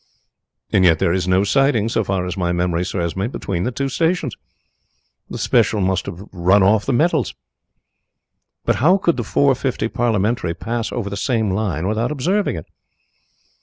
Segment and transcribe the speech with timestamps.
[0.73, 3.71] "And yet there is no siding, so far as my memory serves me, between the
[3.71, 4.35] two stations.
[5.29, 7.35] The special must have run off the metals."
[8.65, 12.65] "But how could the four fifty parliamentary pass over the same line without observing it?"